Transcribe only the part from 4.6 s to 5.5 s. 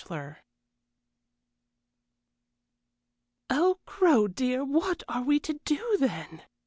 what are we